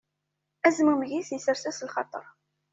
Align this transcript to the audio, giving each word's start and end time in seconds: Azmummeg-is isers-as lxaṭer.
Azmummeg-is 0.67 1.29
isers-as 1.35 1.79
lxaṭer. 1.87 2.25